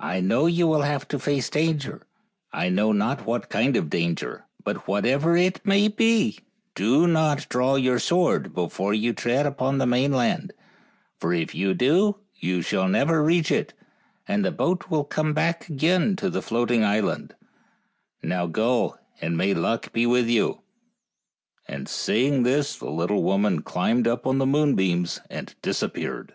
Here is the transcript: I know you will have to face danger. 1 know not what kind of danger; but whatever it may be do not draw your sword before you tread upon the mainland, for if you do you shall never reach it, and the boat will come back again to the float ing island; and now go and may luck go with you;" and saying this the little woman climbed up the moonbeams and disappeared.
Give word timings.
I 0.00 0.18
know 0.20 0.46
you 0.46 0.66
will 0.66 0.82
have 0.82 1.06
to 1.06 1.20
face 1.20 1.48
danger. 1.48 2.02
1 2.52 2.74
know 2.74 2.90
not 2.90 3.24
what 3.26 3.48
kind 3.48 3.76
of 3.76 3.88
danger; 3.88 4.44
but 4.64 4.88
whatever 4.88 5.36
it 5.36 5.64
may 5.64 5.86
be 5.86 6.40
do 6.74 7.06
not 7.06 7.48
draw 7.48 7.76
your 7.76 8.00
sword 8.00 8.52
before 8.52 8.92
you 8.92 9.12
tread 9.12 9.46
upon 9.46 9.78
the 9.78 9.86
mainland, 9.86 10.52
for 11.20 11.32
if 11.32 11.54
you 11.54 11.74
do 11.74 12.18
you 12.34 12.60
shall 12.60 12.88
never 12.88 13.22
reach 13.22 13.52
it, 13.52 13.72
and 14.26 14.44
the 14.44 14.50
boat 14.50 14.90
will 14.90 15.04
come 15.04 15.32
back 15.32 15.68
again 15.68 16.16
to 16.16 16.28
the 16.28 16.42
float 16.42 16.72
ing 16.72 16.84
island; 16.84 17.36
and 18.22 18.30
now 18.30 18.46
go 18.48 18.98
and 19.20 19.36
may 19.36 19.54
luck 19.54 19.92
go 19.92 20.08
with 20.08 20.26
you;" 20.28 20.62
and 21.68 21.88
saying 21.88 22.42
this 22.42 22.76
the 22.76 22.90
little 22.90 23.22
woman 23.22 23.62
climbed 23.62 24.08
up 24.08 24.24
the 24.24 24.32
moonbeams 24.44 25.20
and 25.30 25.54
disappeared. 25.62 26.34